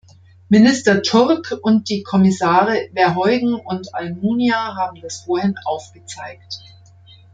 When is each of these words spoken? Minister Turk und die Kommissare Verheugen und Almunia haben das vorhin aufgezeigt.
Minister 0.49 0.99
Turk 1.03 1.51
und 1.61 1.87
die 1.89 2.01
Kommissare 2.01 2.89
Verheugen 2.95 3.53
und 3.53 3.93
Almunia 3.93 4.75
haben 4.75 4.99
das 4.99 5.21
vorhin 5.25 5.53
aufgezeigt. 5.65 6.55